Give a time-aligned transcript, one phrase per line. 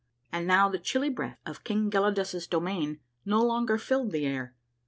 [0.31, 4.55] And now the chilly breath of King Gelidus' domain no longer filled the air.